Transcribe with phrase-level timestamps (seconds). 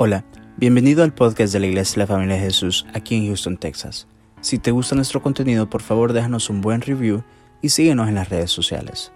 [0.00, 0.24] Hola,
[0.56, 4.06] bienvenido al podcast de la Iglesia de la Familia de Jesús aquí en Houston, Texas.
[4.40, 7.24] Si te gusta nuestro contenido, por favor déjanos un buen review
[7.62, 9.10] y síguenos en las redes sociales.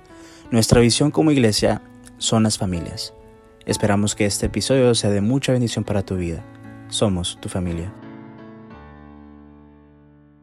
[0.50, 1.82] Nuestra visión como iglesia
[2.18, 3.14] son las familias.
[3.64, 6.42] Esperamos que este episodio sea de mucha bendición para tu vida.
[6.88, 7.92] Somos tu familia.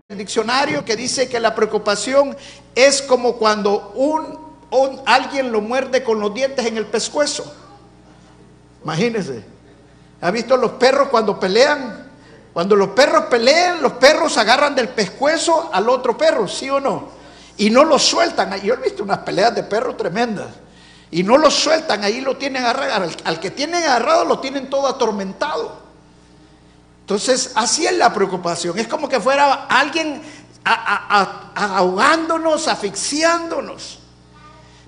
[0.08, 2.34] El diccionario que dice que la preocupación
[2.76, 7.44] es como cuando un, alguien lo muerde con los dientes en el pescuezo.
[8.86, 9.59] Imagínense.
[10.22, 12.10] ¿Ha visto los perros cuando pelean?
[12.54, 17.10] Cuando los perros pelean, los perros agarran del pescuezo al otro perro, ¿sí o no?
[17.58, 18.60] Y no lo sueltan.
[18.62, 20.48] Yo he visto unas peleas de perros tremendas.
[21.12, 23.10] Y no lo sueltan, ahí lo tienen agarrado.
[23.24, 25.80] Al, que tienen agarrado lo tienen todo atormentado.
[27.02, 28.78] Entonces, así es la preocupación.
[28.78, 30.22] Es como que fuera alguien
[31.56, 34.00] ahogándonos, asfixiándonos.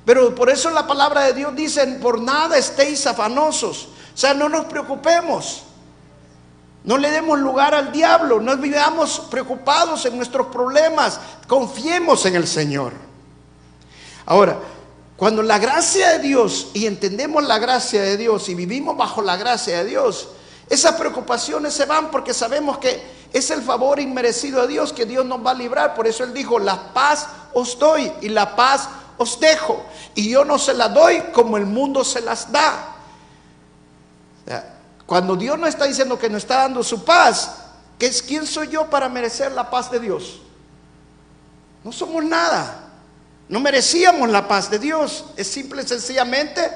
[0.05, 3.89] Pero por eso la palabra de Dios dice, por nada estéis afanosos.
[4.13, 5.63] O sea, no nos preocupemos.
[6.83, 8.39] No le demos lugar al diablo.
[8.39, 11.19] No vivamos preocupados en nuestros problemas.
[11.47, 12.93] Confiemos en el Señor.
[14.25, 14.57] Ahora,
[15.17, 19.37] cuando la gracia de Dios y entendemos la gracia de Dios y vivimos bajo la
[19.37, 20.29] gracia de Dios,
[20.67, 23.03] esas preocupaciones se van porque sabemos que
[23.33, 25.93] es el favor inmerecido de Dios que Dios nos va a librar.
[25.93, 29.83] Por eso Él dijo, la paz os doy y la paz os dejo.
[30.15, 32.90] Y yo no se la doy como el mundo se las da.
[35.05, 37.51] Cuando Dios no está diciendo que nos está dando su paz,
[37.99, 40.41] ¿qué es quién soy yo para merecer la paz de Dios?
[41.83, 42.89] No somos nada.
[43.49, 45.25] No merecíamos la paz de Dios.
[45.35, 46.71] Es simple y sencillamente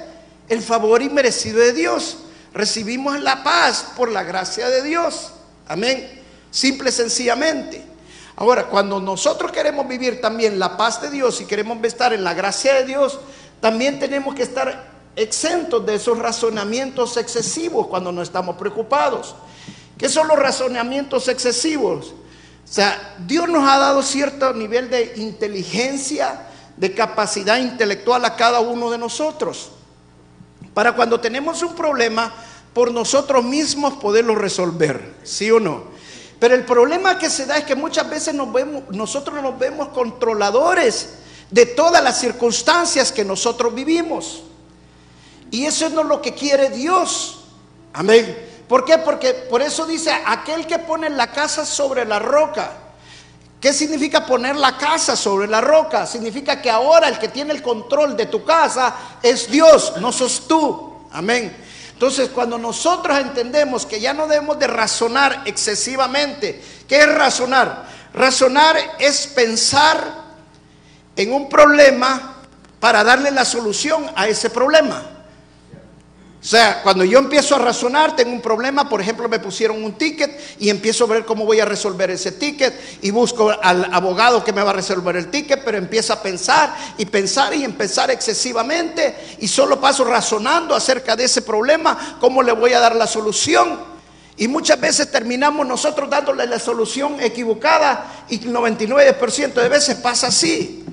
[0.50, 2.18] el favor inmerecido de Dios.
[2.54, 5.32] Recibimos la paz por la gracia de Dios.
[5.68, 6.22] Amén.
[6.52, 7.86] Simple y sencillamente.
[8.38, 12.34] Ahora, cuando nosotros queremos vivir también la paz de Dios y queremos estar en la
[12.34, 13.20] gracia de Dios,
[13.62, 19.36] también tenemos que estar exentos de esos razonamientos excesivos cuando no estamos preocupados.
[19.98, 22.08] ¿Qué son los razonamientos excesivos?
[22.08, 28.60] O sea, Dios nos ha dado cierto nivel de inteligencia, de capacidad intelectual a cada
[28.60, 29.72] uno de nosotros.
[30.74, 32.34] Para cuando tenemos un problema,
[32.74, 35.84] por nosotros mismos poderlo resolver, ¿sí o no?
[36.40, 41.10] Pero el problema que se da es que muchas veces nosotros nos vemos controladores
[41.50, 44.44] de todas las circunstancias que nosotros vivimos.
[45.56, 47.46] Y eso no es lo que quiere Dios.
[47.94, 48.38] Amén.
[48.68, 48.98] ¿Por qué?
[48.98, 52.74] Porque por eso dice, aquel que pone la casa sobre la roca.
[53.62, 56.06] ¿Qué significa poner la casa sobre la roca?
[56.06, 60.46] Significa que ahora el que tiene el control de tu casa es Dios, no sos
[60.46, 61.08] tú.
[61.14, 61.56] Amén.
[61.94, 67.88] Entonces, cuando nosotros entendemos que ya no debemos de razonar excesivamente, ¿qué es razonar?
[68.14, 70.04] Razonar es pensar
[71.16, 72.44] en un problema
[72.82, 75.15] para darle la solución a ese problema.
[76.46, 79.94] O sea, cuando yo empiezo a razonar, tengo un problema, por ejemplo, me pusieron un
[79.94, 84.44] ticket y empiezo a ver cómo voy a resolver ese ticket y busco al abogado
[84.44, 88.12] que me va a resolver el ticket, pero empiezo a pensar y pensar y empezar
[88.12, 93.08] excesivamente y solo paso razonando acerca de ese problema, cómo le voy a dar la
[93.08, 93.80] solución.
[94.38, 100.28] Y muchas veces terminamos nosotros dándole la solución equivocada y el 99% de veces pasa
[100.28, 100.85] así.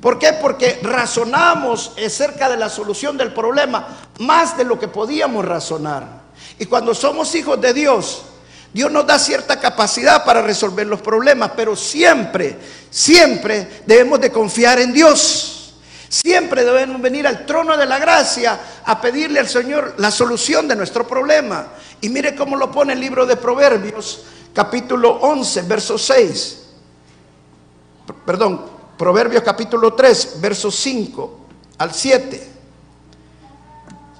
[0.00, 0.32] ¿Por qué?
[0.34, 3.86] Porque razonamos acerca de la solución del problema
[4.20, 6.20] más de lo que podíamos razonar.
[6.58, 8.22] Y cuando somos hijos de Dios,
[8.72, 12.56] Dios nos da cierta capacidad para resolver los problemas, pero siempre,
[12.90, 15.74] siempre debemos de confiar en Dios.
[16.08, 20.74] Siempre debemos venir al trono de la gracia a pedirle al Señor la solución de
[20.76, 21.68] nuestro problema.
[22.00, 24.22] Y mire cómo lo pone el libro de Proverbios,
[24.54, 26.58] capítulo 11, verso 6.
[28.06, 31.38] P- Perdón, Proverbios capítulo 3, versos 5
[31.78, 32.48] al 7.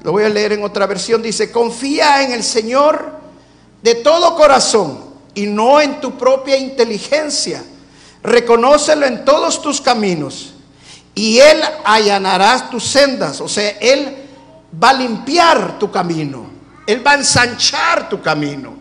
[0.05, 1.21] Lo voy a leer en otra versión.
[1.21, 3.13] Dice, confía en el Señor
[3.83, 5.05] de todo corazón
[5.35, 7.63] y no en tu propia inteligencia.
[8.23, 10.55] Reconócelo en todos tus caminos
[11.15, 13.39] y Él allanará tus sendas.
[13.43, 14.17] O sea, Él
[14.83, 16.47] va a limpiar tu camino.
[16.87, 18.79] Él va a ensanchar tu camino.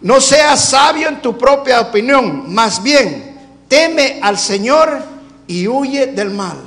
[0.00, 3.33] No seas sabio en tu propia opinión, más bien
[3.68, 5.02] teme al Señor
[5.46, 6.58] y huye del mal.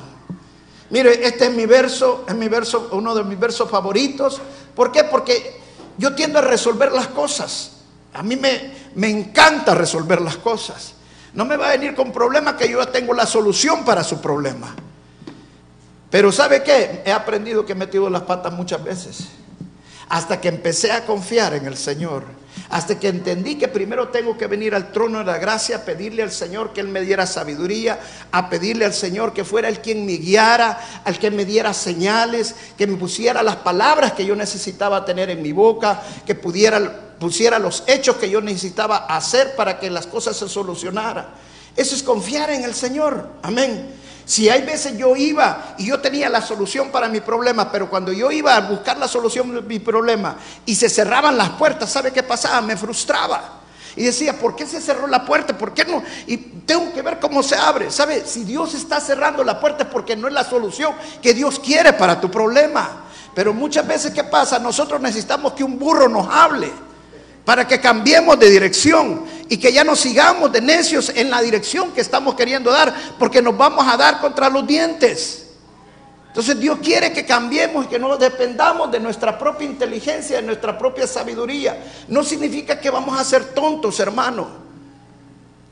[0.89, 4.41] Mire, este es mi verso, es mi verso, uno de mis versos favoritos.
[4.75, 5.03] ¿Por qué?
[5.03, 5.59] Porque
[5.97, 7.71] yo tiendo a resolver las cosas.
[8.13, 10.93] A mí me, me encanta resolver las cosas.
[11.33, 14.73] No me va a venir con problemas que yo tengo la solución para su problema.
[16.09, 17.03] Pero ¿sabe qué?
[17.05, 19.27] He aprendido que he metido las patas muchas veces.
[20.09, 22.23] Hasta que empecé a confiar en el Señor.
[22.69, 26.23] Hasta que entendí que primero tengo que venir al trono de la gracia, a pedirle
[26.23, 27.99] al Señor que Él me diera sabiduría,
[28.31, 32.55] a pedirle al Señor que fuera el quien me guiara, al que me diera señales,
[32.77, 37.57] que me pusiera las palabras que yo necesitaba tener en mi boca, que pudiera, pusiera
[37.57, 41.27] los hechos que yo necesitaba hacer para que las cosas se solucionaran.
[41.75, 43.29] Eso es confiar en el Señor.
[43.43, 44.06] Amén.
[44.27, 48.11] Si hay veces yo iba y yo tenía la solución para mi problema, pero cuando
[48.11, 50.35] yo iba a buscar la solución de mi problema
[50.65, 52.59] y se cerraban las puertas, ¿sabe qué pasaba?
[52.59, 53.61] Me frustraba.
[53.95, 55.57] Y decía, ¿por qué se cerró la puerta?
[55.57, 56.03] ¿Por qué no?
[56.27, 57.89] Y tengo que ver cómo se abre.
[57.89, 58.25] ¿Sabe?
[58.27, 61.93] Si Dios está cerrando la puerta es porque no es la solución que Dios quiere
[61.93, 63.05] para tu problema.
[63.33, 64.59] Pero muchas veces, ¿qué pasa?
[64.59, 66.69] Nosotros necesitamos que un burro nos hable
[67.47, 71.93] para que cambiemos de dirección y que ya no sigamos de necios en la dirección
[71.93, 75.47] que estamos queriendo dar, porque nos vamos a dar contra los dientes.
[76.27, 80.77] Entonces Dios quiere que cambiemos y que no dependamos de nuestra propia inteligencia, de nuestra
[80.77, 81.85] propia sabiduría.
[82.09, 84.49] No significa que vamos a ser tontos, hermano.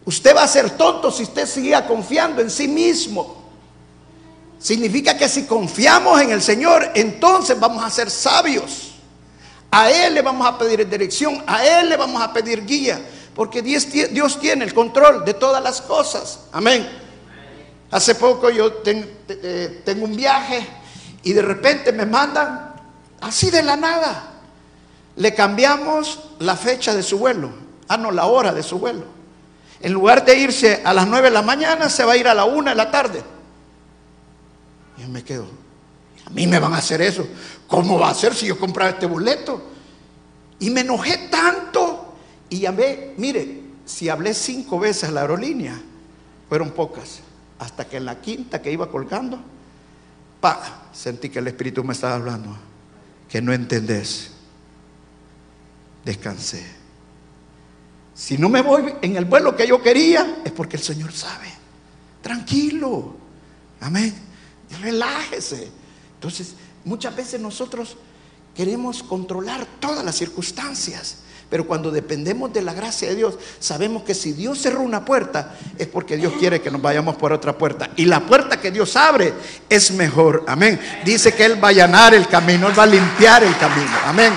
[0.06, 3.36] Usted va a ser tonto si usted siga confiando en sí mismo.
[4.60, 8.85] Significa que si confiamos en el Señor, entonces vamos a ser sabios.
[9.78, 12.98] A Él le vamos a pedir dirección, a Él le vamos a pedir guía,
[13.36, 16.46] porque Dios, tiene el control de todas las cosas.
[16.54, 16.88] Amén.
[17.92, 20.66] Hace poco yo eh, tengo un viaje
[21.24, 22.74] y de repente me mandan
[23.20, 24.32] así de la nada.
[25.18, 27.50] Le cambiamos la fecha de su vuelo,
[27.90, 29.04] ah, no, la hora de su vuelo.
[29.82, 32.34] En lugar de irse a las 9 de la mañana, se va a ir a
[32.34, 33.22] la 1 de la tarde.
[34.98, 35.48] Y yo me quedo,
[36.26, 37.28] a mí me van a hacer eso.
[37.68, 39.62] ¿Cómo va a ser si yo compraba este boleto?
[40.60, 42.16] Y me enojé tanto
[42.50, 45.80] y llamé, mire, si hablé cinco veces a la aerolínea,
[46.48, 47.22] fueron pocas.
[47.60, 49.40] Hasta que en la quinta que iba colgando,
[50.42, 52.56] pa, sentí que el Espíritu me estaba hablando,
[53.30, 54.32] que no entendés.
[56.04, 56.64] Descansé.
[58.14, 61.48] Si no me voy en el vuelo que yo quería, es porque el Señor sabe.
[62.22, 63.16] Tranquilo.
[63.82, 64.16] Amén.
[64.82, 65.70] Relájese.
[66.14, 67.98] Entonces, muchas veces nosotros
[68.56, 71.18] queremos controlar todas las circunstancias.
[71.50, 75.56] Pero cuando dependemos de la gracia de Dios, sabemos que si Dios cerró una puerta,
[75.78, 77.92] es porque Dios quiere que nos vayamos por otra puerta.
[77.96, 79.34] Y la puerta que Dios abre
[79.70, 80.44] es mejor.
[80.48, 80.80] Amén.
[81.04, 83.92] Dice que Él va a allanar el camino, Él va a limpiar el camino.
[84.06, 84.34] Amén.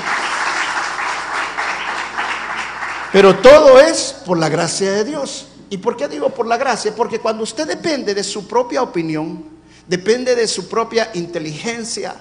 [3.11, 5.47] Pero todo es por la gracia de Dios.
[5.71, 6.95] ¿Y por qué digo por la gracia?
[6.95, 9.45] Porque cuando usted depende de su propia opinión,
[9.87, 12.15] depende de su propia inteligencia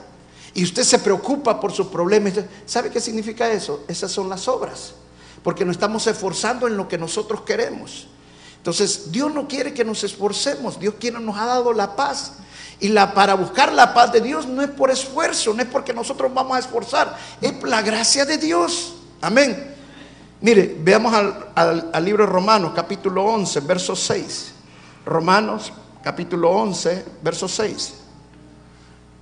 [0.57, 2.33] y usted se preocupa por sus problemas.
[2.65, 3.83] ¿Sabe qué significa eso?
[3.87, 4.93] Esas son las obras,
[5.43, 8.07] porque nos estamos esforzando en lo que nosotros queremos.
[8.57, 12.37] Entonces, Dios no quiere que nos esforcemos, Dios quiere nos ha dado la paz.
[12.79, 15.93] Y la, para buscar la paz de Dios no es por esfuerzo, no es porque
[15.93, 18.95] nosotros vamos a esforzar, es la gracia de Dios.
[19.21, 19.75] Amén.
[20.41, 24.53] Mire, veamos al, al libro de Romanos, capítulo 11, verso 6.
[25.05, 25.71] Romanos
[26.01, 28.06] capítulo 11, verso 6.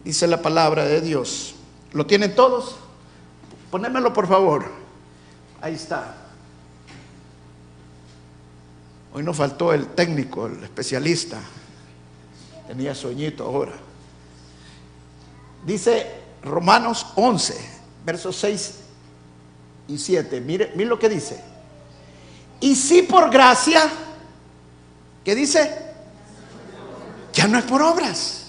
[0.05, 1.55] Dice la palabra de Dios.
[1.91, 2.77] ¿Lo tienen todos?
[3.69, 4.65] Ponémelo por favor.
[5.61, 6.15] Ahí está.
[9.13, 11.41] Hoy nos faltó el técnico, el especialista.
[12.67, 13.73] Tenía sueñito ahora.
[15.65, 16.07] Dice
[16.41, 17.55] Romanos 11,
[18.05, 18.75] versos 6
[19.89, 20.39] y 7.
[20.39, 21.43] Mire, mire lo que dice.
[22.61, 23.89] Y si por gracia,
[25.25, 25.85] ¿qué dice?
[27.35, 28.44] ya no es por obras.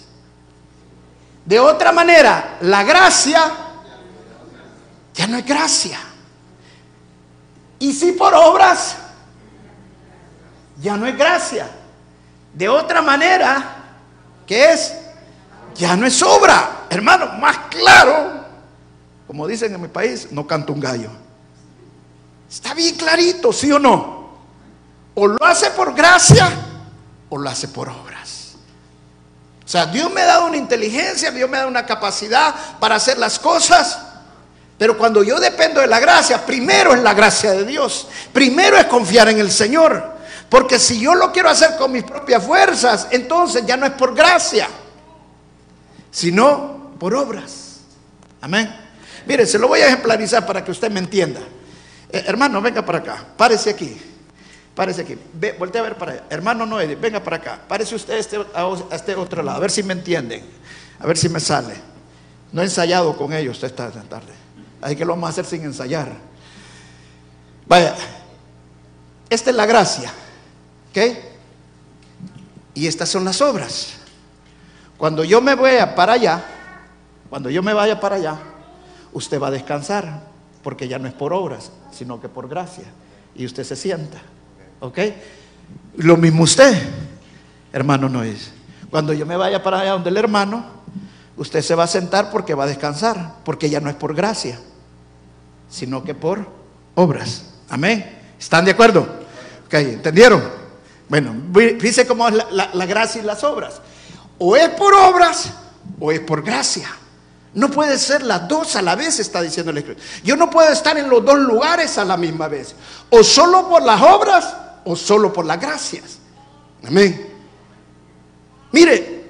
[1.47, 3.53] De otra manera, la gracia
[5.15, 5.99] ya no es gracia.
[7.79, 8.97] Y si por obras,
[10.81, 11.71] ya no es gracia.
[12.53, 13.77] De otra manera,
[14.47, 14.93] ¿qué es?
[15.77, 16.87] Ya no es obra.
[16.91, 18.45] Hermano, más claro,
[19.27, 21.11] como dicen en mi país, no canta un gallo.
[22.51, 24.31] Está bien clarito, ¿sí o no?
[25.15, 26.51] O lo hace por gracia
[27.29, 28.36] o lo hace por obras.
[29.67, 32.95] O sea, Dios me ha dado una inteligencia, Dios me ha dado una capacidad para
[32.95, 33.99] hacer las cosas.
[34.79, 38.07] Pero cuando yo dependo de la gracia, primero es la gracia de Dios.
[38.33, 40.15] Primero es confiar en el Señor.
[40.49, 44.15] Porque si yo lo quiero hacer con mis propias fuerzas, entonces ya no es por
[44.15, 44.69] gracia,
[46.13, 47.81] sino por obras.
[48.43, 48.73] Amén.
[49.27, 51.41] Mire, se lo voy a ejemplarizar para que usted me entienda.
[52.09, 54.01] Eh, hermano, venga para acá, párese aquí.
[54.77, 55.19] Párese aquí.
[55.59, 56.25] Voltea a ver para allá.
[56.29, 57.61] Hermano Noé, venga para acá.
[57.67, 59.57] Párese usted este, a este otro lado.
[59.57, 60.45] A ver si me entienden.
[61.01, 61.75] A ver si me sale.
[62.53, 64.33] No he ensayado con ellos esta tarde.
[64.83, 66.13] Así que lo vamos a hacer sin ensayar.
[67.67, 67.97] Vaya.
[69.31, 70.13] Esta es la gracia.
[70.91, 70.99] ¿Ok?
[72.75, 73.95] Y estas son las obras.
[74.99, 76.45] Cuando yo me vaya para allá,
[77.31, 78.37] cuando yo me vaya para allá,
[79.15, 80.25] usted va a descansar
[80.63, 82.85] porque ya no es por obras, sino que por gracia.
[83.35, 84.21] Y usted se sienta.
[84.81, 84.99] ¿Ok?
[85.97, 86.77] Lo mismo usted,
[87.73, 88.53] hermano no es.
[88.91, 90.65] Cuando yo me vaya para allá donde el hermano,
[91.37, 94.59] usted se va a sentar porque va a descansar, porque ya no es por gracia,
[95.69, 96.47] sino que por
[96.95, 97.47] obras.
[97.69, 98.19] Amén.
[98.39, 99.01] ¿Están de acuerdo?
[99.67, 100.43] Ok, ¿entendieron?
[101.09, 101.35] Bueno,
[101.81, 103.81] dice cómo es la, la gracia y las obras.
[104.39, 105.53] O es por obras
[105.99, 106.89] o es por gracia.
[107.55, 110.07] No puede ser las dos a la vez, está diciendo el Escritura.
[110.23, 112.75] Yo no puedo estar en los dos lugares a la misma vez.
[113.09, 114.55] O solo por las obras
[114.87, 116.21] o solo por las gracias.
[116.87, 117.27] Amén.
[118.73, 119.25] Mire,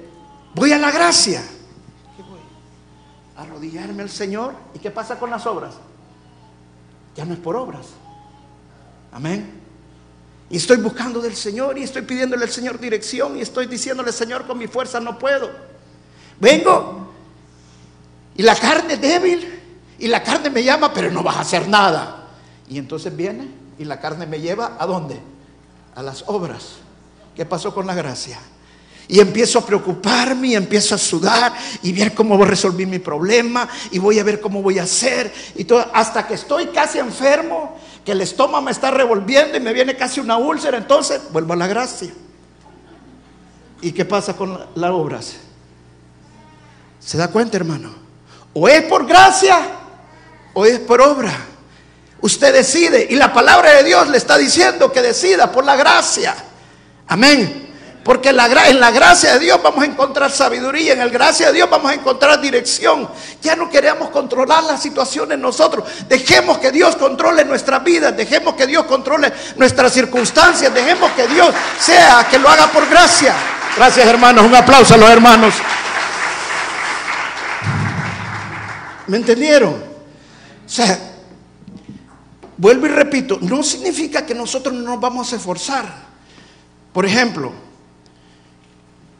[0.53, 1.41] voy a la gracia.
[2.15, 2.39] ¿Qué voy?
[3.35, 4.53] Arrodillarme al Señor.
[4.75, 5.73] ¿Y qué pasa con las obras?
[7.15, 7.87] Ya no es por obras.
[9.11, 9.51] Amén.
[10.51, 14.45] Y estoy buscando del Señor y estoy pidiéndole al Señor dirección y estoy diciéndole, Señor,
[14.45, 15.49] con mi fuerza no puedo.
[16.39, 17.07] Vengo
[18.35, 19.59] y la carne es débil
[19.97, 22.27] y la carne me llama, pero no vas a hacer nada.
[22.69, 23.49] Y entonces viene
[23.79, 25.19] y la carne me lleva a dónde?
[25.97, 26.73] A las obras.
[27.35, 28.37] ¿Qué pasó con la gracia?
[29.07, 32.99] Y empiezo a preocuparme y empiezo a sudar y ver cómo voy a resolver mi
[32.99, 36.99] problema y voy a ver cómo voy a hacer y todo, hasta que estoy casi
[36.99, 41.53] enfermo, que el estómago me está revolviendo y me viene casi una úlcera, entonces vuelvo
[41.53, 42.13] a la gracia.
[43.81, 45.37] ¿Y qué pasa con las obras?
[46.99, 47.89] ¿Se da cuenta, hermano?
[48.53, 49.57] O es por gracia
[50.53, 51.33] o es por obra.
[52.21, 56.35] Usted decide y la palabra de Dios le está diciendo que decida por la gracia.
[57.07, 57.67] Amén.
[58.07, 61.47] Porque en la, en la gracia de Dios vamos a encontrar sabiduría, en la gracia
[61.47, 63.09] de Dios vamos a encontrar dirección.
[63.41, 65.83] Ya no queremos controlar las situaciones nosotros.
[66.07, 71.53] Dejemos que Dios controle nuestras vidas, dejemos que Dios controle nuestras circunstancias, dejemos que Dios
[71.81, 73.35] sea que lo haga por gracia.
[73.75, 75.53] Gracias hermanos, un aplauso a los hermanos.
[79.07, 79.73] ¿Me entendieron?
[80.65, 80.97] O sea,
[82.57, 86.07] vuelvo y repito, no significa que nosotros no nos vamos a esforzar.
[86.93, 87.51] Por ejemplo,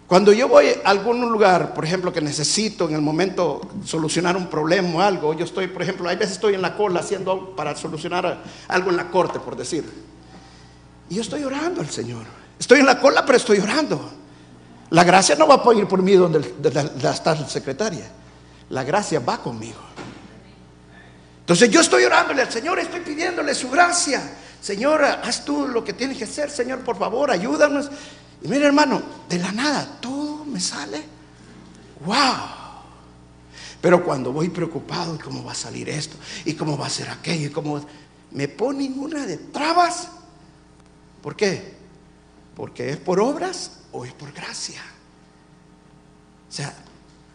[0.07, 4.47] cuando yo voy a algún lugar, por ejemplo, que necesito en el momento solucionar un
[4.47, 7.75] problema o algo, yo estoy, por ejemplo, hay veces estoy en la cola haciendo para
[7.75, 9.83] solucionar algo en la corte, por decir.
[11.09, 12.23] Y yo estoy orando al Señor.
[12.57, 13.99] Estoy en la cola, pero estoy orando.
[14.89, 16.53] La gracia no va a ir por mí donde
[17.03, 18.09] está la secretaria.
[18.69, 19.86] La gracia va conmigo.
[21.47, 24.21] Entonces yo estoy orándole al Señor, estoy pidiéndole su gracia.
[24.61, 27.89] Señor, haz tú lo que tienes que hacer, Señor, por favor, ayúdanos.
[28.41, 31.01] Y mire hermano, de la nada todo me sale.
[32.05, 32.17] ¡Wow!
[33.79, 36.17] Pero cuando voy preocupado, ¿cómo va a salir esto?
[36.43, 37.47] ¿Y cómo va a ser aquello?
[37.47, 37.79] ¿Y cómo
[38.31, 40.09] me ponen una de trabas?
[41.21, 41.75] ¿Por qué?
[42.57, 44.81] Porque es por obras o es por gracia.
[46.49, 46.73] O sea,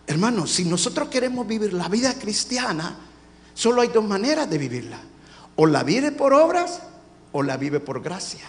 [0.06, 3.08] hermano, si nosotros queremos vivir la vida cristiana,
[3.54, 4.98] solo hay dos maneras de vivirla.
[5.56, 6.80] O la vive por obras
[7.32, 8.44] o la vive por gracia.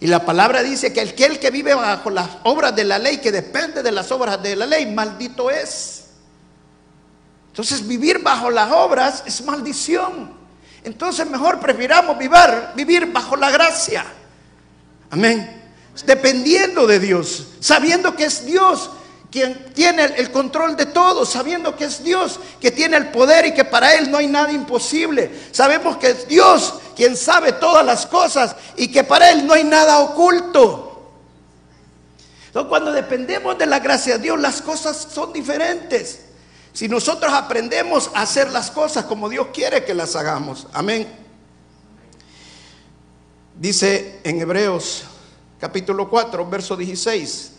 [0.00, 3.30] Y la palabra dice que aquel que vive bajo las obras de la ley, que
[3.30, 6.06] depende de las obras de la ley, maldito es.
[7.48, 10.32] Entonces vivir bajo las obras es maldición.
[10.84, 12.38] Entonces mejor prefiramos vivir,
[12.74, 14.04] vivir bajo la gracia.
[15.10, 15.60] Amén.
[16.06, 18.90] Dependiendo de Dios, sabiendo que es Dios
[19.30, 23.54] quien tiene el control de todo, sabiendo que es Dios, que tiene el poder y
[23.54, 25.30] que para Él no hay nada imposible.
[25.52, 29.64] Sabemos que es Dios quien sabe todas las cosas y que para Él no hay
[29.64, 31.12] nada oculto.
[32.46, 36.22] Entonces, cuando dependemos de la gracia de Dios, las cosas son diferentes.
[36.72, 40.66] Si nosotros aprendemos a hacer las cosas como Dios quiere que las hagamos.
[40.72, 41.06] Amén.
[43.56, 45.04] Dice en Hebreos
[45.60, 47.52] capítulo 4, verso 16.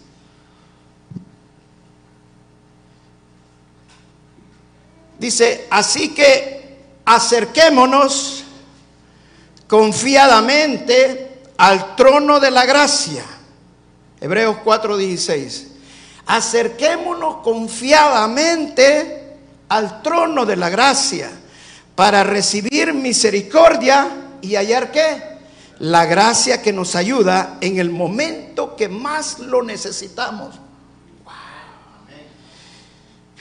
[5.22, 8.44] Dice, así que acerquémonos
[9.68, 13.24] confiadamente al trono de la gracia.
[14.20, 15.68] Hebreos 4:16.
[16.26, 19.38] Acerquémonos confiadamente
[19.70, 21.30] al trono de la gracia
[21.94, 24.10] para recibir misericordia
[24.42, 25.22] y hallar qué?
[25.78, 30.56] La gracia que nos ayuda en el momento que más lo necesitamos.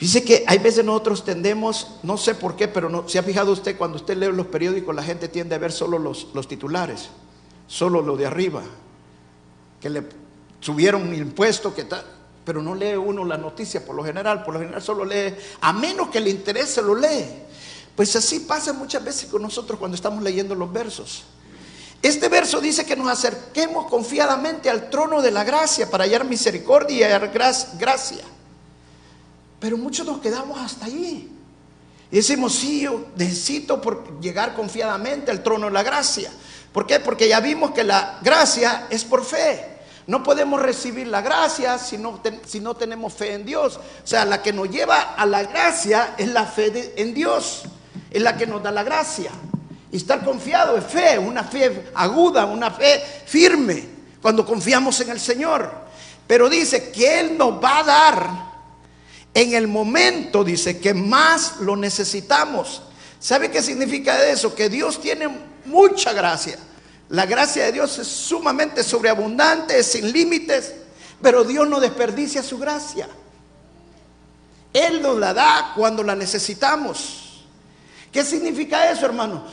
[0.01, 3.51] Dice que hay veces nosotros tendemos, no sé por qué, pero no, se ha fijado
[3.51, 7.09] usted cuando usted lee los periódicos, la gente tiende a ver solo los, los titulares,
[7.67, 8.63] solo lo de arriba,
[9.79, 10.03] que le
[10.59, 12.03] subieron un impuesto, que tal,
[12.43, 15.71] pero no lee uno la noticia por lo general, por lo general solo lee, a
[15.71, 17.23] menos que le interese, lo lee.
[17.95, 21.25] Pues así pasa muchas veces con nosotros cuando estamos leyendo los versos.
[22.01, 26.97] Este verso dice que nos acerquemos confiadamente al trono de la gracia para hallar misericordia
[26.97, 27.31] y hallar
[27.77, 28.23] gracia.
[29.61, 31.29] Pero muchos nos quedamos hasta allí.
[32.11, 36.31] Y decimos, sí, yo necesito por llegar confiadamente al trono de la gracia.
[36.73, 36.99] ¿Por qué?
[36.99, 39.63] Porque ya vimos que la gracia es por fe.
[40.07, 43.77] No podemos recibir la gracia si no, si no tenemos fe en Dios.
[43.77, 47.61] O sea, la que nos lleva a la gracia es la fe en Dios.
[48.09, 49.31] Es la que nos da la gracia.
[49.91, 53.87] Y estar confiado es fe, una fe aguda, una fe firme,
[54.21, 55.71] cuando confiamos en el Señor.
[56.25, 58.50] Pero dice que Él nos va a dar
[59.33, 62.81] en el momento, dice, que más lo necesitamos.
[63.19, 64.53] ¿Sabe qué significa eso?
[64.53, 65.29] Que Dios tiene
[65.65, 66.57] mucha gracia.
[67.09, 70.73] La gracia de Dios es sumamente sobreabundante, es sin límites,
[71.21, 73.07] pero Dios no desperdicia su gracia.
[74.73, 77.43] Él nos la da cuando la necesitamos.
[78.11, 79.43] ¿Qué significa eso, hermano?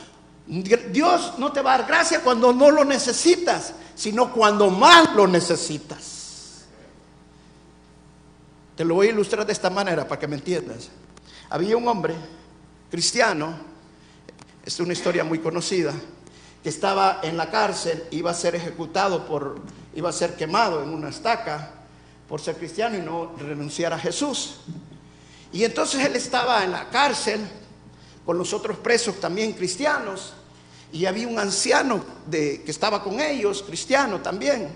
[0.47, 5.27] Dios no te va a dar gracia cuando no lo necesitas, sino cuando más lo
[5.27, 6.18] necesitas.
[8.79, 10.87] Te lo voy a ilustrar de esta manera para que me entiendas.
[11.49, 12.15] Había un hombre
[12.89, 13.53] cristiano,
[14.65, 15.93] es una historia muy conocida,
[16.63, 19.59] que estaba en la cárcel, iba a ser ejecutado por,
[19.93, 21.73] iba a ser quemado en una estaca
[22.29, 24.61] por ser cristiano y no renunciar a Jesús.
[25.51, 27.41] Y entonces él estaba en la cárcel
[28.25, 30.35] con los otros presos también cristianos
[30.93, 34.69] y había un anciano de, que estaba con ellos, cristiano también.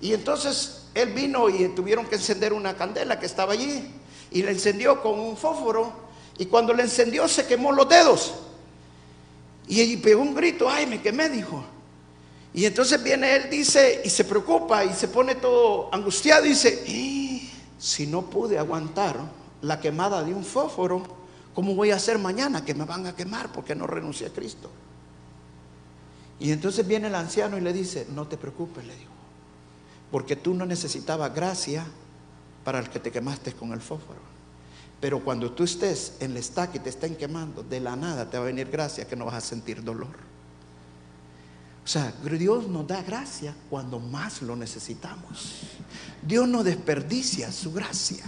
[0.00, 3.90] Y entonces él vino y tuvieron que encender una candela que estaba allí
[4.30, 5.92] y la encendió con un fósforo
[6.38, 8.34] y cuando le encendió se quemó los dedos.
[9.68, 11.62] Y él pegó un grito, ay, me quemé, dijo.
[12.52, 16.82] Y entonces viene él, dice, y se preocupa y se pone todo angustiado y dice,
[17.78, 19.16] si no pude aguantar
[19.62, 21.02] la quemada de un fósforo,
[21.54, 24.70] ¿cómo voy a hacer mañana que me van a quemar porque no renuncié a Cristo?
[26.40, 29.10] Y entonces viene el anciano y le dice, no te preocupes, le digo,
[30.10, 31.86] porque tú no necesitabas gracia
[32.64, 34.20] para el que te quemaste con el fósforo.
[35.00, 38.36] Pero cuando tú estés en la estaca y te estén quemando, de la nada te
[38.36, 40.30] va a venir gracia que no vas a sentir dolor.
[41.82, 45.62] O sea, Dios nos da gracia cuando más lo necesitamos.
[46.22, 48.24] Dios no desperdicia su gracia.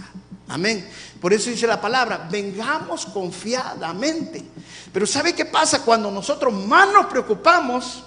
[0.47, 0.89] Amén.
[1.21, 4.43] Por eso dice la palabra, vengamos confiadamente.
[4.91, 8.03] Pero ¿sabe qué pasa cuando nosotros más nos preocupamos?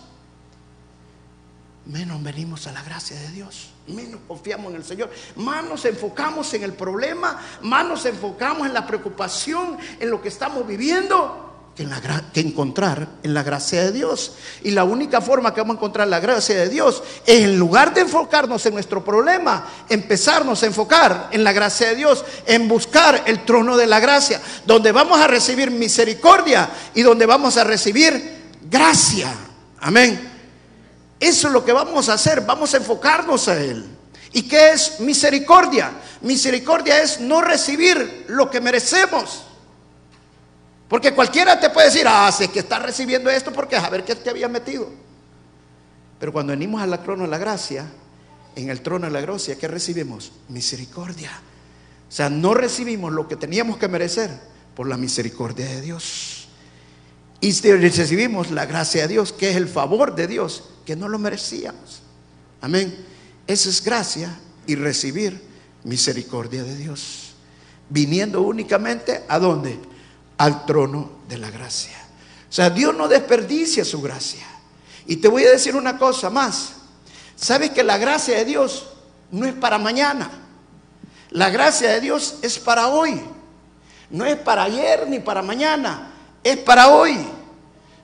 [1.86, 6.52] Menos venimos a la gracia de Dios menos confiamos en el Señor, más nos enfocamos
[6.54, 11.42] en el problema, más nos enfocamos en la preocupación, en lo que estamos viviendo,
[11.76, 12.00] que, en la,
[12.32, 14.32] que encontrar en la gracia de Dios.
[14.62, 17.92] Y la única forma que vamos a encontrar la gracia de Dios es en lugar
[17.94, 23.24] de enfocarnos en nuestro problema, empezarnos a enfocar en la gracia de Dios, en buscar
[23.26, 28.56] el trono de la gracia, donde vamos a recibir misericordia y donde vamos a recibir
[28.68, 29.32] gracia.
[29.80, 30.35] Amén.
[31.18, 33.86] Eso es lo que vamos a hacer, vamos a enfocarnos a Él.
[34.32, 35.92] ¿Y qué es misericordia?
[36.20, 39.44] Misericordia es no recibir lo que merecemos.
[40.88, 44.14] Porque cualquiera te puede decir, ah, sé que estás recibiendo esto porque a ver qué
[44.14, 44.90] te había metido.
[46.18, 47.86] Pero cuando venimos al trono de la gracia,
[48.54, 50.32] en el trono de la gracia, ¿qué recibimos?
[50.48, 51.30] Misericordia.
[52.08, 54.30] O sea, no recibimos lo que teníamos que merecer
[54.74, 56.48] por la misericordia de Dios.
[57.40, 61.18] Y recibimos la gracia de Dios, que es el favor de Dios que no lo
[61.18, 62.00] merecíamos.
[62.62, 62.96] Amén.
[63.46, 65.42] Esa es gracia y recibir
[65.84, 67.34] misericordia de Dios.
[67.90, 69.78] Viniendo únicamente a dónde?
[70.38, 71.96] Al trono de la gracia.
[72.48, 74.46] O sea, Dios no desperdicia su gracia.
[75.06, 76.72] Y te voy a decir una cosa más.
[77.34, 78.86] ¿Sabes que la gracia de Dios
[79.30, 80.30] no es para mañana?
[81.30, 83.20] La gracia de Dios es para hoy.
[84.10, 86.12] No es para ayer ni para mañana.
[86.42, 87.18] Es para hoy.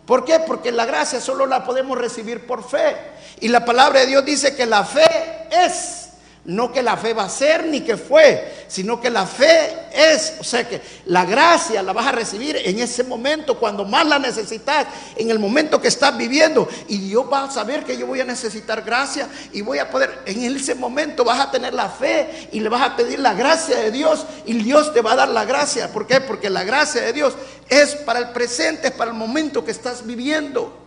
[0.07, 0.41] ¿Por qué?
[0.41, 2.97] Porque la gracia solo la podemos recibir por fe.
[3.41, 6.02] Y la palabra de Dios dice que la fe es.
[6.44, 10.35] No que la fe va a ser ni que fue, sino que la fe es,
[10.40, 14.18] o sea que la gracia la vas a recibir en ese momento cuando más la
[14.18, 16.68] necesitas, en el momento que estás viviendo.
[16.88, 20.22] Y Dios va a saber que yo voy a necesitar gracia y voy a poder,
[20.26, 23.76] en ese momento vas a tener la fe y le vas a pedir la gracia
[23.76, 25.92] de Dios y Dios te va a dar la gracia.
[25.92, 26.20] ¿Por qué?
[26.20, 27.35] Porque la gracia de Dios
[27.68, 30.82] es para el presente, es para el momento que estás viviendo.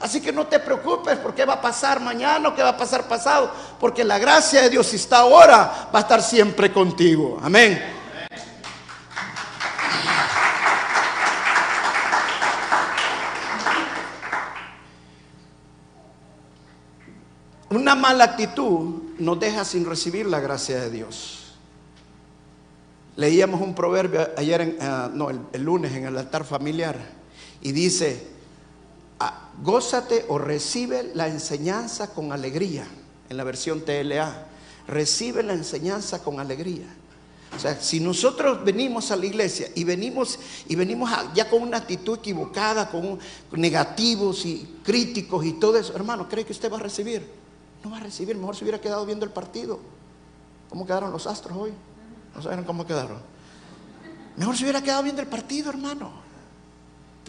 [0.00, 2.76] Así que no te preocupes por qué va a pasar mañana o qué va a
[2.76, 7.38] pasar pasado, porque la gracia de Dios, si está ahora, va a estar siempre contigo.
[7.42, 7.98] Amén.
[17.68, 21.54] Una mala actitud nos deja sin recibir la gracia de Dios.
[23.16, 26.96] Leíamos un proverbio ayer, ah, no, el lunes en el altar familiar,
[27.60, 28.39] y dice,
[29.62, 32.86] gózate o recibe la enseñanza con alegría,
[33.28, 34.46] en la versión TLA.
[34.86, 36.86] Recibe la enseñanza con alegría.
[37.54, 41.78] O sea, si nosotros venimos a la iglesia y venimos y venimos ya con una
[41.78, 43.18] actitud equivocada, con
[43.52, 47.28] negativos y críticos y todo eso, hermano, ¿cree que usted va a recibir?
[47.82, 49.80] No va a recibir, mejor se hubiera quedado viendo el partido.
[50.68, 51.72] ¿Cómo quedaron los astros hoy?
[52.34, 53.18] No saben cómo quedaron.
[54.36, 56.29] Mejor se hubiera quedado viendo el partido, hermano.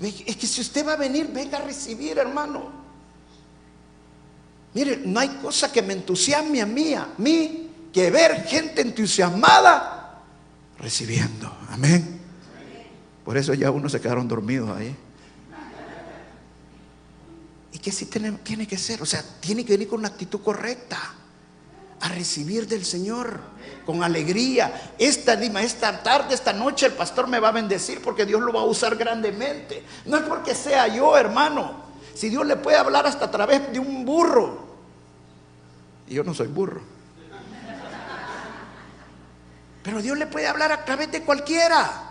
[0.02, 2.72] Es que si usted va a venir, venga a recibir, hermano.
[4.74, 10.22] Mire, no hay cosa que me entusiasme a mí, a mí, que ver gente entusiasmada
[10.80, 11.56] recibiendo.
[11.70, 12.20] Amén.
[13.24, 14.96] Por eso ya unos se quedaron dormidos ahí.
[17.74, 19.02] ¿Y qué si tiene, tiene que ser?
[19.02, 21.16] O sea, tiene que venir con una actitud correcta
[22.02, 23.40] a recibir del Señor
[23.86, 24.94] con alegría.
[24.98, 28.62] Esta, esta tarde, esta noche el pastor me va a bendecir porque Dios lo va
[28.62, 29.84] a usar grandemente.
[30.06, 31.82] No es porque sea yo, hermano.
[32.14, 34.60] Si Dios le puede hablar hasta a través de un burro.
[36.08, 36.82] Y yo no soy burro.
[39.84, 42.10] Pero Dios le puede hablar a través de cualquiera.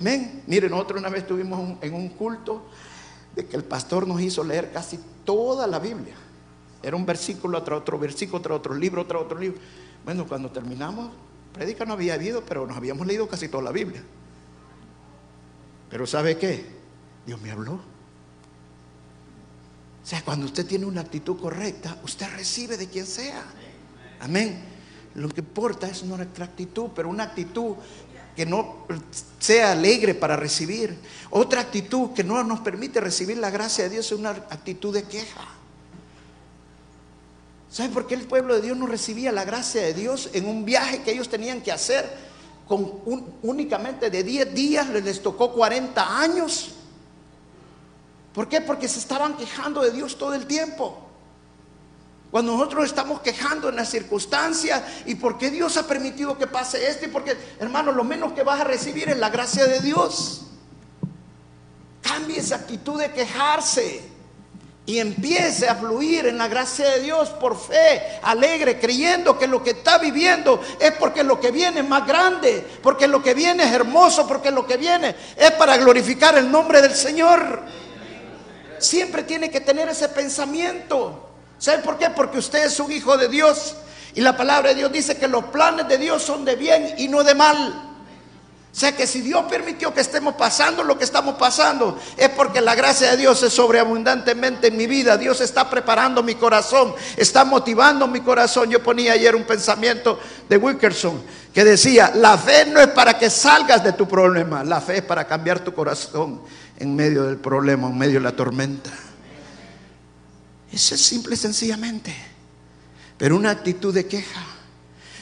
[0.00, 0.42] Amén.
[0.46, 2.66] Miren, nosotros una vez estuvimos en un culto
[3.34, 6.14] de que el pastor nos hizo leer casi toda la Biblia.
[6.84, 9.58] Era un versículo tras otro versículo, tras otro libro, tras otro libro.
[10.04, 11.10] Bueno, cuando terminamos,
[11.54, 14.02] predica no había habido, pero nos habíamos leído casi toda la Biblia.
[15.88, 16.66] Pero ¿sabe qué?
[17.24, 17.72] Dios me habló.
[20.02, 23.42] O sea, cuando usted tiene una actitud correcta, usted recibe de quien sea.
[24.20, 24.62] Amén.
[25.14, 27.76] Lo que importa es nuestra actitud, pero una actitud
[28.36, 28.86] que no
[29.38, 30.98] sea alegre para recibir.
[31.30, 35.04] Otra actitud que no nos permite recibir la gracia de Dios es una actitud de
[35.04, 35.63] queja.
[37.74, 40.64] ¿Sabe por qué el pueblo de Dios no recibía la gracia de Dios en un
[40.64, 42.08] viaje que ellos tenían que hacer
[42.68, 43.00] con
[43.42, 44.88] únicamente de 10 días?
[44.90, 46.70] Les tocó 40 años.
[48.32, 48.60] ¿Por qué?
[48.60, 51.00] Porque se estaban quejando de Dios todo el tiempo.
[52.30, 56.88] Cuando nosotros estamos quejando en las circunstancias y por qué Dios ha permitido que pase
[56.88, 60.42] esto y porque, hermano, lo menos que vas a recibir es la gracia de Dios.
[62.02, 64.13] Cambie esa actitud de quejarse
[64.86, 69.62] y empiece a fluir en la gracia de Dios por fe, alegre, creyendo que lo
[69.62, 73.64] que está viviendo es porque lo que viene es más grande, porque lo que viene
[73.64, 77.62] es hermoso, porque lo que viene es para glorificar el nombre del Señor.
[78.78, 81.30] Siempre tiene que tener ese pensamiento.
[81.56, 82.10] ¿Sabe por qué?
[82.10, 83.76] Porque usted es un hijo de Dios.
[84.14, 87.08] Y la palabra de Dios dice que los planes de Dios son de bien y
[87.08, 87.93] no de mal.
[88.74, 92.74] Sea que si Dios permitió que estemos pasando lo que estamos pasando, es porque la
[92.74, 95.16] gracia de Dios es sobreabundantemente en mi vida.
[95.16, 98.68] Dios está preparando mi corazón, está motivando mi corazón.
[98.68, 103.30] Yo ponía ayer un pensamiento de Wilkerson que decía, la fe no es para que
[103.30, 106.40] salgas de tu problema, la fe es para cambiar tu corazón
[106.76, 108.90] en medio del problema, en medio de la tormenta.
[110.72, 112.12] Eso es simple y sencillamente.
[113.16, 114.44] Pero una actitud de queja.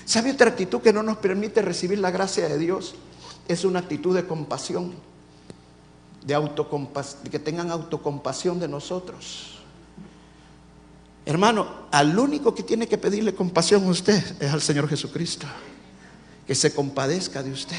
[0.06, 2.94] ¿Sabe otra actitud que no nos permite recibir la gracia de Dios?
[3.48, 4.92] Es una actitud de compasión,
[6.24, 9.59] de, autocompas que tengan autocompasión de nosotros.
[11.24, 15.46] Hermano, al único que tiene que pedirle compasión a usted es al Señor Jesucristo.
[16.46, 17.76] Que se compadezca de usted.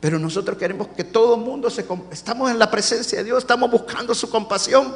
[0.00, 1.86] Pero nosotros queremos que todo el mundo se...
[2.10, 4.92] Estamos en la presencia de Dios, estamos buscando su compasión.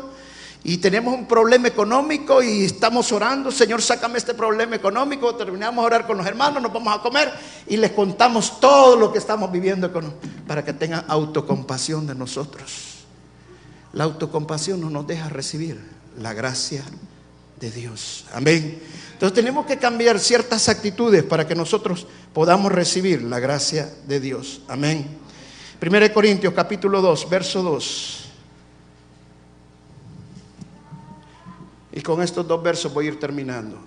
[0.65, 5.35] Y tenemos un problema económico y estamos orando, Señor, sácame este problema económico.
[5.35, 7.33] Terminamos a orar con los hermanos, nos vamos a comer
[7.69, 9.91] y les contamos todo lo que estamos viviendo
[10.47, 12.97] para que tengan autocompasión de nosotros.
[13.93, 15.81] La autocompasión no nos deja recibir
[16.19, 16.83] la gracia
[17.61, 18.25] de Dios.
[18.33, 18.83] Amén.
[19.13, 24.61] Entonces tenemos que cambiar ciertas actitudes para que nosotros podamos recibir la gracia de Dios.
[24.69, 25.07] Amén.
[25.81, 28.26] 1 Corintios capítulo 2, verso 2.
[31.97, 33.79] Y con estos dos versos voy a ir terminando.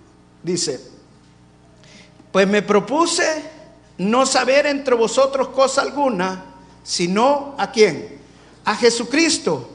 [0.41, 0.81] Dice,
[2.31, 3.43] pues me propuse
[3.99, 6.43] no saber entre vosotros cosa alguna,
[6.83, 8.19] sino a quién?
[8.65, 9.69] A Jesucristo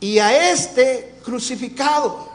[0.00, 2.28] y a este crucificado.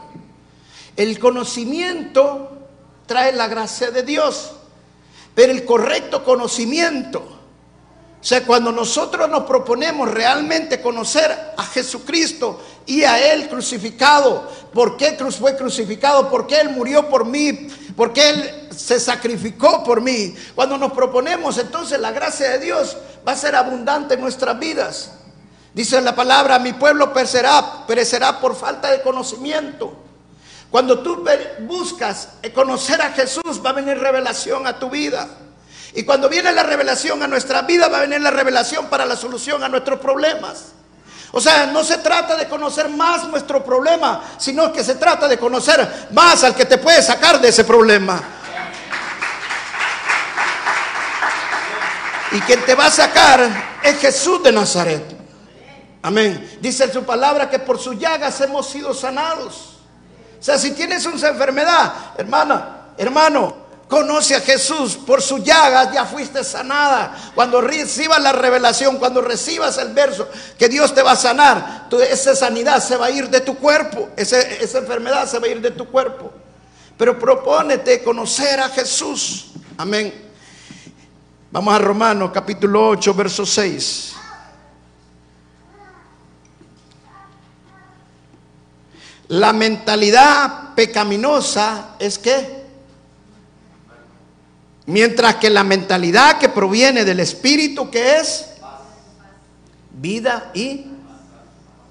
[0.96, 2.68] El conocimiento
[3.04, 4.52] trae la gracia de Dios,
[5.34, 7.35] pero el correcto conocimiento,
[8.26, 14.96] o sea, cuando nosotros nos proponemos realmente conocer a Jesucristo y a Él crucificado, ¿por
[14.96, 16.28] qué fue crucificado?
[16.28, 17.68] ¿Por qué Él murió por mí?
[17.96, 20.34] ¿Por qué Él se sacrificó por mí?
[20.56, 25.12] Cuando nos proponemos, entonces la gracia de Dios va a ser abundante en nuestras vidas.
[25.72, 29.96] Dice la palabra, mi pueblo perecerá, perecerá por falta de conocimiento.
[30.68, 31.24] Cuando tú
[31.60, 35.28] buscas conocer a Jesús, va a venir revelación a tu vida.
[35.96, 39.16] Y cuando viene la revelación a nuestra vida, va a venir la revelación para la
[39.16, 40.66] solución a nuestros problemas.
[41.32, 45.38] O sea, no se trata de conocer más nuestro problema, sino que se trata de
[45.38, 48.20] conocer más al que te puede sacar de ese problema.
[52.32, 55.02] Y quien te va a sacar es Jesús de Nazaret.
[56.02, 56.58] Amén.
[56.60, 59.78] Dice en su palabra que por sus llagas hemos sido sanados.
[60.38, 66.04] O sea, si tienes una enfermedad, hermana, hermano, Conoce a Jesús, por su llagas ya
[66.04, 67.16] fuiste sanada.
[67.36, 72.34] Cuando recibas la revelación, cuando recibas el verso que Dios te va a sanar, esa
[72.34, 75.60] sanidad se va a ir de tu cuerpo, esa, esa enfermedad se va a ir
[75.60, 76.32] de tu cuerpo.
[76.98, 79.52] Pero propónete conocer a Jesús.
[79.76, 80.12] Amén.
[81.52, 84.14] Vamos a Romanos capítulo 8, verso 6.
[89.28, 92.55] La mentalidad pecaminosa es que
[94.86, 98.46] Mientras que la mentalidad que proviene del Espíritu, que es
[99.92, 100.86] vida y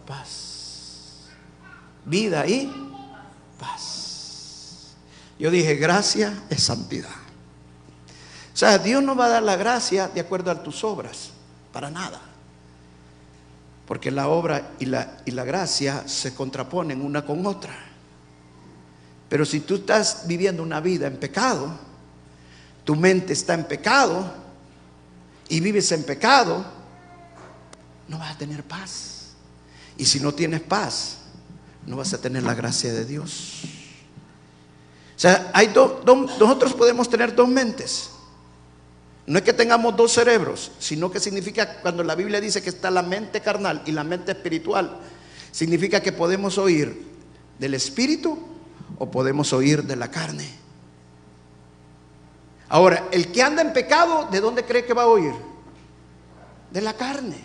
[0.05, 1.25] paz.
[2.05, 2.71] Vida y
[3.59, 4.95] paz.
[5.37, 7.09] Yo dije, gracia es santidad.
[8.53, 11.31] O sea, Dios no va a dar la gracia de acuerdo a tus obras,
[11.73, 12.21] para nada.
[13.85, 17.75] Porque la obra y la, y la gracia se contraponen una con otra.
[19.27, 21.77] Pero si tú estás viviendo una vida en pecado,
[22.85, 24.31] tu mente está en pecado
[25.49, 26.63] y vives en pecado,
[28.07, 29.33] no vas a tener paz.
[29.97, 31.17] Y si no tienes paz,
[31.85, 33.63] no vas a tener la gracia de Dios.
[35.15, 35.73] O sea, hay
[36.05, 38.11] nosotros podemos tener dos mentes.
[39.25, 42.91] No es que tengamos dos cerebros, sino que significa cuando la Biblia dice que está
[42.91, 44.99] la mente carnal y la mente espiritual,
[45.51, 47.03] significa que podemos oír
[47.57, 48.37] del espíritu
[48.99, 50.64] o podemos oír de la carne.
[52.75, 55.33] Ahora, el que anda en pecado, ¿de dónde cree que va a oír?
[56.69, 57.37] De la carne.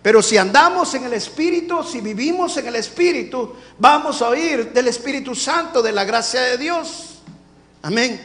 [0.00, 4.88] Pero si andamos en el Espíritu, si vivimos en el Espíritu, vamos a oír del
[4.88, 7.18] Espíritu Santo, de la gracia de Dios.
[7.82, 8.18] Amén.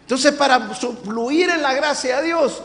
[0.00, 2.62] Entonces, para fluir en la gracia de Dios,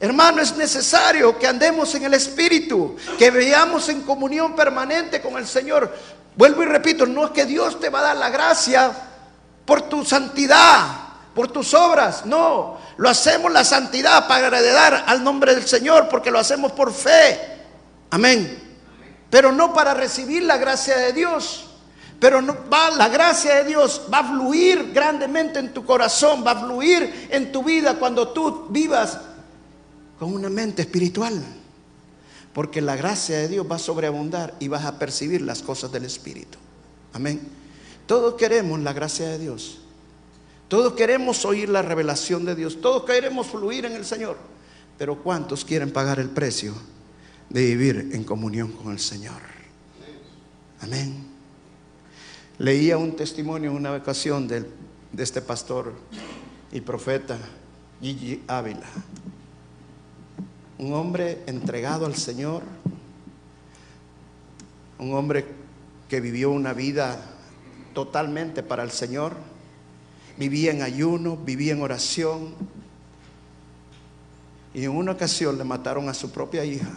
[0.00, 5.46] hermano, es necesario que andemos en el Espíritu, que veamos en comunión permanente con el
[5.46, 5.94] Señor.
[6.34, 8.92] Vuelvo y repito, no es que Dios te va a dar la gracia
[9.66, 11.05] por tu santidad
[11.36, 12.78] por tus obras, no.
[12.96, 17.38] Lo hacemos la santidad para agradar al nombre del Señor, porque lo hacemos por fe.
[18.08, 18.58] Amén.
[19.28, 21.66] Pero no para recibir la gracia de Dios.
[22.18, 26.60] Pero va, la gracia de Dios va a fluir grandemente en tu corazón, va a
[26.60, 29.18] fluir en tu vida cuando tú vivas
[30.18, 31.34] con una mente espiritual.
[32.54, 36.06] Porque la gracia de Dios va a sobreabundar y vas a percibir las cosas del
[36.06, 36.56] Espíritu.
[37.12, 37.46] Amén.
[38.06, 39.80] Todos queremos la gracia de Dios.
[40.68, 44.36] Todos queremos oír la revelación de Dios, todos queremos fluir en el Señor,
[44.98, 46.74] pero ¿cuántos quieren pagar el precio
[47.48, 49.40] de vivir en comunión con el Señor?
[50.80, 51.24] Amén.
[52.58, 54.66] Leía un testimonio en una ocasión de,
[55.16, 55.92] este pastor
[56.72, 57.38] y profeta
[58.02, 58.88] Gigi Ávila,
[60.78, 62.62] un hombre entregado al Señor,
[64.98, 65.46] un hombre
[66.08, 67.20] que vivió una vida
[67.94, 69.55] totalmente para el Señor
[70.36, 72.54] vivía en ayuno, vivía en oración.
[74.74, 76.92] Y en una ocasión le mataron a su propia hija,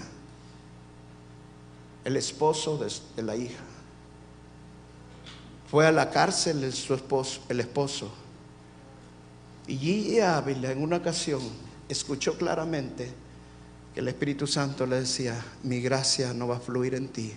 [2.03, 3.63] el esposo de, la hija.
[5.69, 8.11] Fue a la cárcel el, su esposo, el esposo.
[9.67, 11.41] Y Gigi Ávila en una ocasión
[11.87, 13.11] escuchó claramente
[13.93, 17.33] que el Espíritu Santo le decía, mi gracia no va a fluir en ti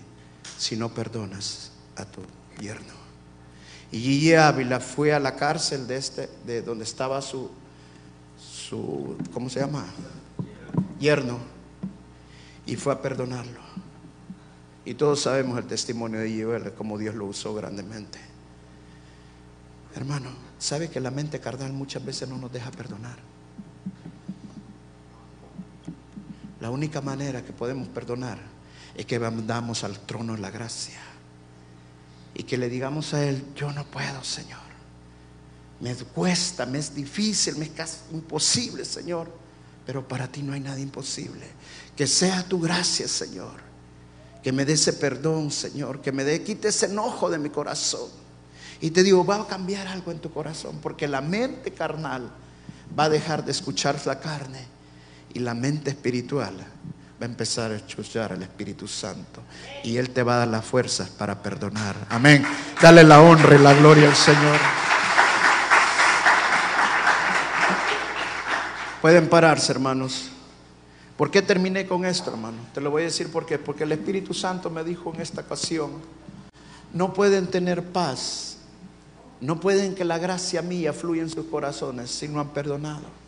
[0.59, 2.23] si no perdonas a tu
[2.61, 3.12] yerno.
[3.93, 7.51] Y Gigi Ávila fue a la cárcel de este, de donde estaba su,
[8.41, 9.85] su, ¿cómo se llama?
[10.99, 11.39] Yerno.
[12.65, 13.61] Y fue a perdonarlo.
[14.87, 18.19] Y todos sabemos el testimonio de Gigi Ávila, cómo Dios lo usó grandemente.
[19.95, 23.19] Hermano, ¿sabe que la mente carnal muchas veces no nos deja perdonar?
[26.61, 28.39] La única manera que podemos perdonar
[28.95, 31.12] es que vamos al trono la gracia
[32.35, 34.61] y que le digamos a Él, yo no puedo, Señor.
[35.81, 39.29] Me cuesta, me es difícil, me es casi imposible, Señor.
[39.85, 41.45] Pero para ti no hay nada imposible.
[41.97, 43.61] Que sea tu gracia, Señor.
[44.43, 46.01] Que me dé ese perdón, Señor.
[46.01, 48.09] Que me dé, quite ese enojo de mi corazón.
[48.81, 50.79] Y te digo, va a cambiar algo en tu corazón.
[50.81, 52.33] Porque la mente carnal
[52.97, 54.65] va a dejar de escuchar la carne.
[55.35, 56.65] Y la mente espiritual
[57.23, 59.43] va a empezar a escuchar al Espíritu Santo
[59.85, 61.95] y Él te va a dar las fuerzas para perdonar.
[62.09, 62.45] Amén.
[62.81, 64.59] Dale la honra y la gloria al Señor.
[69.01, 70.31] Pueden pararse, hermanos.
[71.17, 72.57] ¿Por qué terminé con esto, hermano?
[72.75, 73.57] Te lo voy a decir por qué.
[73.57, 75.93] Porque el Espíritu Santo me dijo en esta ocasión,
[76.93, 78.57] no pueden tener paz,
[79.41, 83.22] no pueden que la gracia mía fluya en sus corazones si no han perdonado.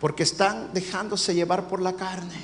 [0.00, 2.34] Porque están dejándose llevar por la carne,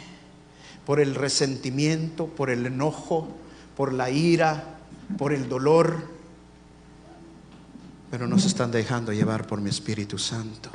[0.85, 3.29] por el resentimiento, por el enojo,
[3.77, 4.79] por la ira,
[5.19, 6.09] por el dolor.
[8.11, 10.71] Pero no se están dejando llevar por mi Espíritu Santo.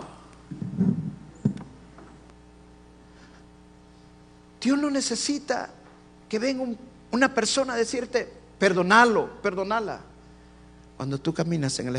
[4.62, 5.70] Dios no necesita
[6.28, 6.78] que venga un-
[7.12, 10.02] una persona a decirte, perdonalo, perdonala.
[10.98, 11.96] Cuando tú caminas en el